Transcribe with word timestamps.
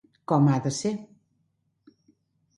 Com 0.31 0.47
ha 0.53 0.55
de 0.67 0.71
ser! 0.77 0.93